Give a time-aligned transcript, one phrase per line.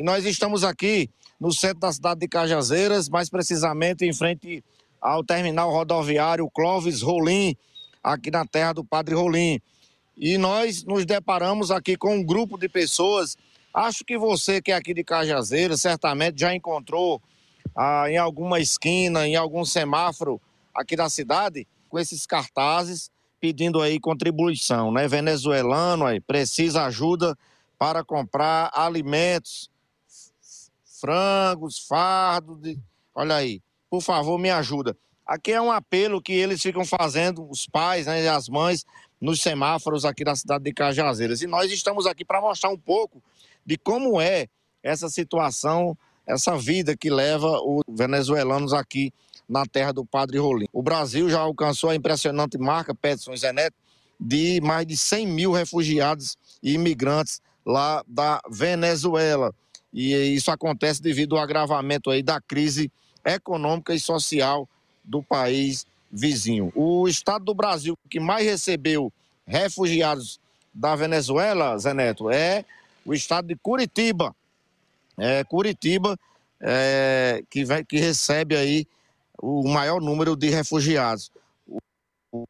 [0.00, 4.64] E nós estamos aqui no centro da cidade de Cajazeiras, mais precisamente em frente
[4.98, 7.54] ao terminal rodoviário Clóvis Rolim,
[8.02, 9.60] aqui na terra do Padre Rolim.
[10.16, 13.36] E nós nos deparamos aqui com um grupo de pessoas.
[13.74, 17.20] Acho que você que é aqui de Cajazeiras certamente já encontrou
[17.76, 20.40] ah, em alguma esquina, em algum semáforo
[20.74, 25.06] aqui da cidade, com esses cartazes pedindo aí contribuição, né?
[25.06, 27.36] Venezuelano aí precisa ajuda
[27.78, 29.69] para comprar alimentos,
[31.00, 32.78] frangos, fardos, de...
[33.14, 34.96] olha aí, por favor me ajuda.
[35.26, 38.84] Aqui é um apelo que eles ficam fazendo, os pais né, e as mães,
[39.20, 41.42] nos semáforos aqui da cidade de Cajazeiras.
[41.42, 43.22] E nós estamos aqui para mostrar um pouco
[43.64, 44.48] de como é
[44.82, 49.12] essa situação, essa vida que leva os venezuelanos aqui
[49.48, 50.66] na terra do Padre Rolim.
[50.72, 53.76] O Brasil já alcançou a impressionante marca, Peterson Zeneto,
[54.18, 59.54] de mais de 100 mil refugiados e imigrantes lá da Venezuela.
[59.92, 62.90] E isso acontece devido ao agravamento aí da crise
[63.24, 64.68] econômica e social
[65.04, 66.72] do país vizinho.
[66.74, 69.12] O estado do Brasil que mais recebeu
[69.46, 70.40] refugiados
[70.72, 72.64] da Venezuela, Zé Neto, é
[73.04, 74.34] o estado de Curitiba.
[75.18, 76.18] É Curitiba
[76.60, 78.86] é, que, vai, que recebe aí
[79.42, 81.30] o maior número de refugiados.
[82.32, 82.44] O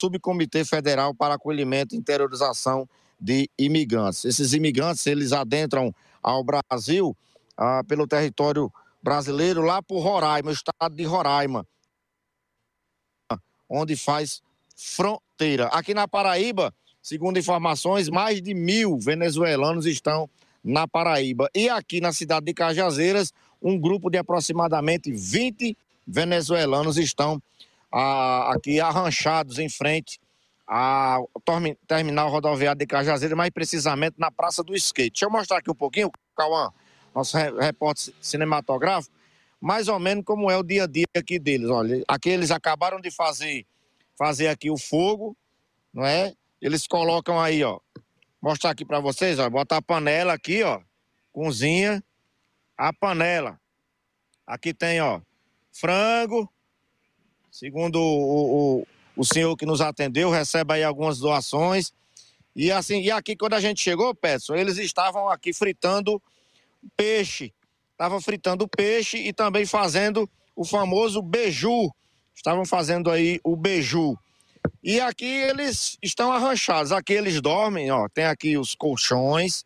[0.00, 2.88] Subcomitê Federal para Acolhimento e Interiorização
[3.20, 4.24] de Imigrantes.
[4.24, 7.16] Esses imigrantes, eles adentram ao Brasil
[7.56, 11.66] ah, pelo território brasileiro, lá por Roraima, o estado de Roraima,
[13.68, 14.40] onde faz
[14.76, 15.66] fronteira.
[15.66, 20.30] Aqui na Paraíba, segundo informações, mais de mil venezuelanos estão
[20.62, 21.50] na Paraíba.
[21.54, 27.42] E aqui na cidade de Cajazeiras, um grupo de aproximadamente 20 venezuelanos estão
[27.90, 30.20] ah, aqui arranchados em frente
[30.74, 31.30] ao
[31.86, 35.10] terminal rodoviário de Cajazeiras, mais precisamente na Praça do Skate.
[35.10, 36.72] Deixa eu mostrar aqui um pouquinho, Cauã,
[37.14, 39.14] nosso repórter cinematográfico,
[39.60, 41.68] mais ou menos como é o dia a dia aqui deles.
[41.68, 43.66] Olha, aqui eles acabaram de fazer,
[44.16, 45.36] fazer aqui o fogo,
[45.92, 46.34] não é?
[46.58, 47.78] Eles colocam aí, ó,
[48.40, 50.80] mostrar aqui para vocês, ó, botar a panela aqui, ó,
[51.34, 52.02] cozinha,
[52.78, 53.60] a panela.
[54.46, 55.20] Aqui tem, ó,
[55.70, 56.50] frango.
[57.50, 58.86] Segundo o, o,
[59.16, 61.92] o senhor que nos atendeu, recebe aí algumas doações.
[62.54, 66.20] E assim, e aqui quando a gente chegou, Peterson, eles estavam aqui fritando
[66.96, 67.52] peixe.
[67.92, 71.90] Estavam fritando peixe e também fazendo o famoso beiju.
[72.34, 74.16] Estavam fazendo aí o beiju.
[74.82, 76.92] E aqui eles estão arranchados.
[76.92, 78.08] Aqui eles dormem, ó.
[78.08, 79.64] Tem aqui os colchões,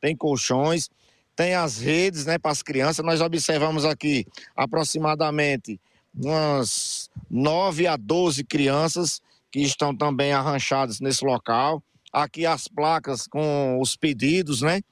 [0.00, 0.88] tem colchões
[1.34, 3.04] tem as redes né, para as crianças.
[3.04, 5.80] Nós observamos aqui aproximadamente
[6.14, 11.82] umas 9 a 12 crianças que estão também arranchadas nesse local.
[12.12, 14.82] Aqui as placas com os pedidos, né?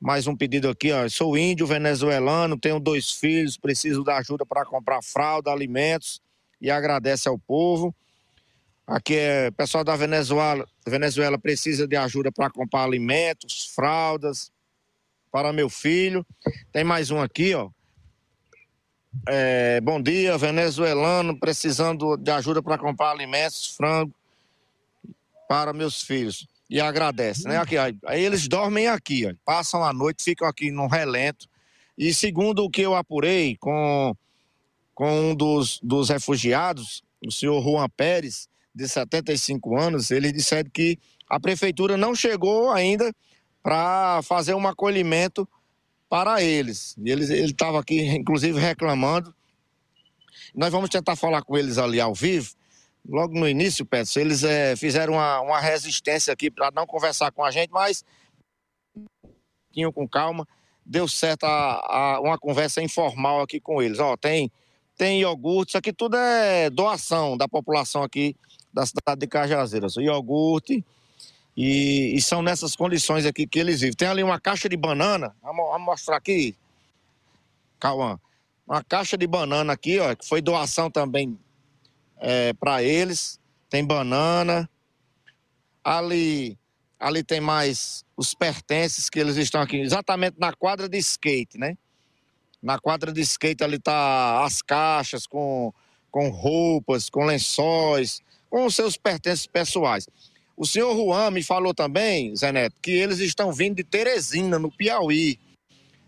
[0.00, 1.08] Mais um pedido aqui, ó.
[1.08, 6.20] Sou índio venezuelano, tenho dois filhos, preciso da ajuda para comprar fralda, alimentos
[6.60, 7.94] e agradece ao povo.
[8.86, 14.50] Aqui é pessoal da Venezuela, Venezuela precisa de ajuda para comprar alimentos, fraldas,
[15.30, 16.24] para meu filho.
[16.72, 17.68] Tem mais um aqui, ó.
[19.26, 24.12] É, bom dia, venezuelano, precisando de ajuda para comprar alimentos, frango
[25.48, 26.46] para meus filhos.
[26.68, 27.56] E agradece, né?
[27.56, 31.48] Aqui, aí, eles dormem aqui, ó, passam a noite, ficam aqui no relento.
[31.96, 34.14] E segundo o que eu apurei com,
[34.94, 40.98] com um dos, dos refugiados, o senhor Juan Pérez, de 75 anos, ele disse que
[41.28, 43.12] a prefeitura não chegou ainda
[43.62, 45.48] para fazer um acolhimento
[46.08, 46.96] para eles.
[47.04, 49.34] Eles ele estava aqui, inclusive, reclamando.
[50.54, 52.54] Nós vamos tentar falar com eles ali ao vivo.
[53.06, 57.44] Logo no início, Pedro, eles é, fizeram uma, uma resistência aqui para não conversar com
[57.44, 58.04] a gente, mas
[59.72, 60.46] tinham com calma.
[60.84, 63.98] Deu certo a, a, uma conversa informal aqui com eles.
[63.98, 64.50] Ó, tem,
[64.96, 68.34] tem iogurte, isso aqui tudo é doação da população aqui
[68.72, 69.96] da cidade de Cajazeiras.
[69.96, 70.84] Iogurte,
[71.60, 73.96] e, e, são nessas condições aqui que eles vivem.
[73.96, 76.54] Tem ali uma caixa de banana, vamos, vamos mostrar aqui,
[77.80, 78.16] Cauã.
[78.64, 81.36] Uma caixa de banana aqui, ó, que foi doação também
[82.18, 83.40] é, para eles.
[83.68, 84.70] Tem banana.
[85.82, 86.56] Ali,
[86.96, 91.76] ali tem mais os pertences que eles estão aqui, exatamente na quadra de skate, né?
[92.62, 95.74] Na quadra de skate ali tá as caixas com,
[96.08, 100.06] com roupas, com lençóis, com os seus pertences pessoais.
[100.58, 104.72] O senhor Juan me falou também, Zé Neto, que eles estão vindo de Teresina, no
[104.72, 105.38] Piauí.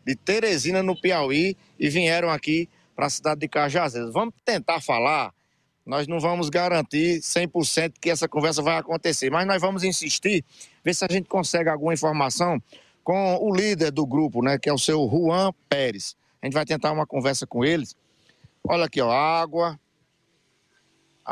[0.04, 4.12] De Teresina, no Piauí, e vieram aqui para a cidade de Cajazeiras.
[4.12, 5.32] Vamos tentar falar.
[5.86, 10.44] Nós não vamos garantir 100% que essa conversa vai acontecer, mas nós vamos insistir,
[10.84, 12.60] ver se a gente consegue alguma informação
[13.04, 16.16] com o líder do grupo, né, que é o seu Juan Pérez.
[16.42, 17.94] A gente vai tentar uma conversa com eles.
[18.64, 19.78] Olha aqui, ó, água.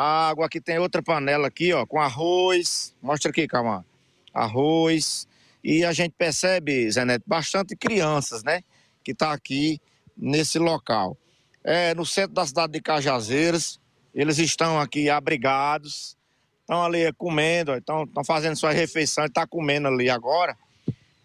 [0.00, 2.94] Água, aqui tem outra panela aqui, ó, com arroz.
[3.02, 3.84] Mostra aqui, calma.
[4.32, 5.26] Arroz.
[5.64, 8.62] E a gente percebe, Zé bastante crianças, né,
[9.02, 9.80] que tá aqui
[10.16, 11.16] nesse local.
[11.64, 13.80] É no centro da cidade de Cajazeiras.
[14.14, 16.16] Eles estão aqui abrigados,
[16.60, 20.56] estão ali comendo, estão, estão fazendo sua refeição, está comendo ali agora.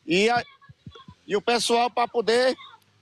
[0.04, 0.44] E, a,
[1.28, 2.56] e o pessoal para poder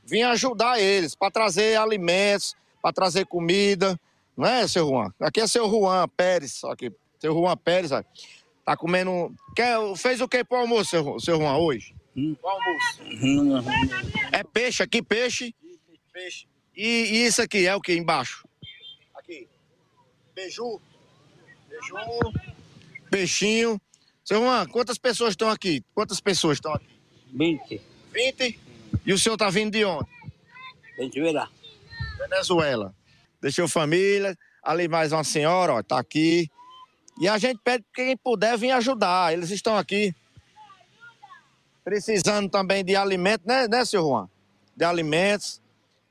[0.04, 3.98] vir ajudar eles, para trazer alimentos, para trazer comida,
[4.36, 5.14] não é, seu Juan?
[5.20, 7.92] Aqui é seu Juan Pérez, aqui, seu Juan Pérez,
[8.66, 9.34] tá comendo.
[9.56, 11.96] Quer, fez o que pro almoço, seu, seu Juan, hoje?
[12.16, 12.36] Hum.
[12.42, 13.02] O almoço.
[13.04, 13.62] Hum.
[14.32, 15.56] É peixe aqui, peixe?
[16.12, 16.46] Peixe.
[16.76, 18.48] E, e isso aqui é o que embaixo?
[19.16, 19.48] Aqui.
[20.34, 20.82] Beiju.
[21.70, 22.34] Beiju.
[23.10, 23.82] Peixinho.
[24.24, 25.84] Seu Juan, quantas pessoas estão aqui?
[25.94, 26.88] Quantas pessoas estão aqui?
[27.34, 27.82] 20.
[28.14, 28.60] 20?
[29.06, 30.08] E o senhor tá vindo de onde?
[30.98, 31.50] Venezuela.
[32.18, 32.96] Venezuela.
[33.42, 34.38] Deixou família.
[34.64, 36.50] Ali mais uma senhora, ó, tá aqui.
[37.20, 39.34] E a gente pede que quem puder vir ajudar.
[39.34, 40.14] Eles estão aqui
[41.84, 44.30] precisando também de alimentos, né, né, seu Juan?
[44.76, 45.60] De alimentos.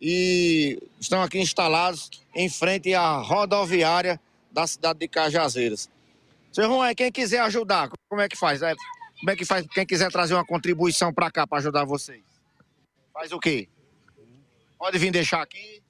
[0.00, 5.88] E estão aqui instalados em frente à rodoviária da cidade de Cajazeiras.
[6.52, 8.62] Seu Juan, quem quiser ajudar, como é que faz?
[8.62, 8.74] É,
[9.20, 9.64] como é que faz?
[9.68, 12.22] Quem quiser trazer uma contribuição para cá para ajudar vocês?
[13.12, 13.68] Faz o quê?
[14.78, 15.82] Pode vir deixar aqui?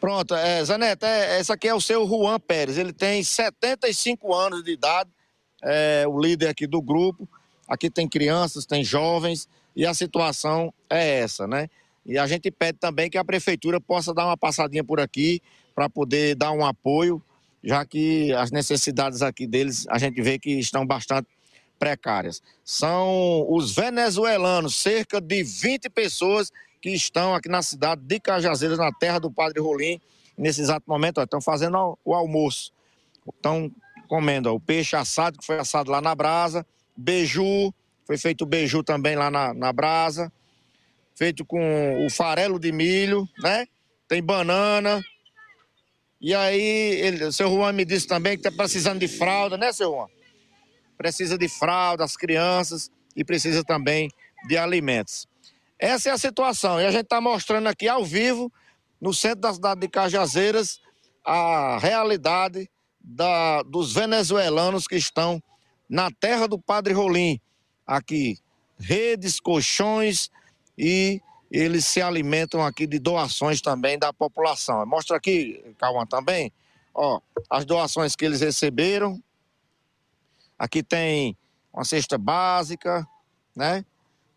[0.00, 2.76] Pronto, é, Zanete, é, esse aqui é o seu Juan Pérez.
[2.76, 5.10] Ele tem 75 anos de idade,
[5.62, 7.28] é o líder aqui do grupo.
[7.66, 11.68] Aqui tem crianças, tem jovens, e a situação é essa, né?
[12.04, 15.40] E a gente pede também que a prefeitura possa dar uma passadinha por aqui
[15.74, 17.22] para poder dar um apoio,
[17.62, 21.28] já que as necessidades aqui deles a gente vê que estão bastante
[21.78, 22.42] precárias.
[22.62, 26.52] São os venezuelanos, cerca de 20 pessoas
[26.84, 29.98] que estão aqui na cidade de Cajazeiras, na terra do Padre Rolim.
[30.36, 32.74] Nesse exato momento, estão fazendo o almoço.
[33.26, 33.72] Estão
[34.06, 37.72] comendo ó, o peixe assado, que foi assado lá na brasa, beiju,
[38.04, 40.30] foi feito beiju também lá na, na brasa,
[41.16, 43.66] feito com o farelo de milho, né?
[44.06, 45.02] Tem banana.
[46.20, 49.72] E aí, ele, o seu Juan me disse também que está precisando de fralda, né,
[49.72, 50.08] seu Juan?
[50.98, 54.10] Precisa de fralda, as crianças, e precisa também
[54.46, 55.26] de alimentos.
[55.78, 56.80] Essa é a situação.
[56.80, 58.52] E a gente está mostrando aqui ao vivo,
[59.00, 60.80] no centro da cidade de Cajazeiras,
[61.24, 65.42] a realidade da, dos venezuelanos que estão
[65.88, 67.40] na terra do Padre Rolim.
[67.86, 68.38] Aqui,
[68.78, 70.30] redes, colchões
[70.76, 74.84] e eles se alimentam aqui de doações também da população.
[74.86, 76.52] Mostra aqui, Cauã, também,
[76.94, 79.22] ó, as doações que eles receberam.
[80.58, 81.36] Aqui tem
[81.72, 83.06] uma cesta básica,
[83.54, 83.84] né?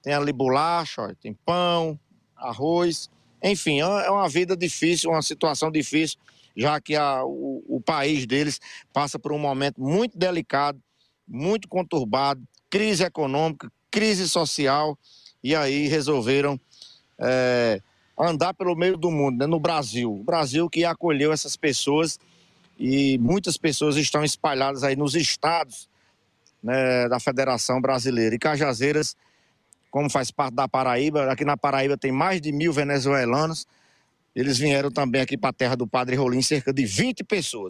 [0.08, 2.00] Tem ali bolacha, tem pão,
[2.34, 3.10] arroz.
[3.44, 6.18] Enfim, é, é uma vida difícil, uma situação difícil,
[6.56, 8.62] já que a, o, o país deles
[8.94, 10.82] passa por um momento muito delicado,
[11.28, 14.98] muito conturbado, crise econômica, crise social,
[15.44, 16.58] e aí resolveram
[17.20, 17.82] é,
[18.18, 20.10] andar pelo meio do mundo, né, no Brasil.
[20.10, 22.18] O Brasil que acolheu essas pessoas
[22.80, 25.90] e muitas pessoas estão espalhadas aí nos estados
[26.64, 28.36] né, da Federação Brasileira.
[28.36, 29.18] E Cajazeiras
[29.90, 31.32] como faz parte da Paraíba.
[31.32, 33.68] Aqui na Paraíba tem mais de mil venezuelanos.
[34.36, 37.66] Eles vieram também aqui para a terra do Padre Rolim, cerca de 20 pessoas.